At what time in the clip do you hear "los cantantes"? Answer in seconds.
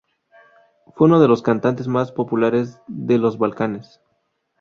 1.27-1.87